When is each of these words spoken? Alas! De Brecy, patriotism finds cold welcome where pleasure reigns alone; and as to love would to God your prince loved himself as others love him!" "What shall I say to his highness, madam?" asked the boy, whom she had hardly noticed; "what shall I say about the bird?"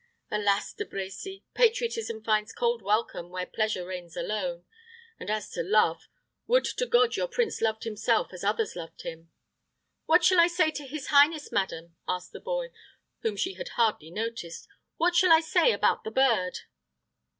Alas! 0.31 0.73
De 0.73 0.83
Brecy, 0.83 1.43
patriotism 1.53 2.23
finds 2.23 2.51
cold 2.53 2.81
welcome 2.81 3.29
where 3.29 3.45
pleasure 3.45 3.85
reigns 3.85 4.17
alone; 4.17 4.65
and 5.19 5.29
as 5.29 5.47
to 5.51 5.61
love 5.61 6.07
would 6.47 6.65
to 6.65 6.87
God 6.87 7.15
your 7.15 7.27
prince 7.27 7.61
loved 7.61 7.83
himself 7.83 8.33
as 8.33 8.43
others 8.43 8.75
love 8.75 8.99
him!" 9.01 9.29
"What 10.07 10.23
shall 10.23 10.39
I 10.39 10.47
say 10.47 10.71
to 10.71 10.87
his 10.87 11.09
highness, 11.09 11.51
madam?" 11.51 11.97
asked 12.07 12.31
the 12.31 12.39
boy, 12.39 12.71
whom 13.19 13.35
she 13.37 13.53
had 13.53 13.69
hardly 13.77 14.09
noticed; 14.09 14.67
"what 14.97 15.15
shall 15.15 15.31
I 15.31 15.39
say 15.39 15.71
about 15.71 16.03
the 16.03 16.09
bird?" 16.09 16.61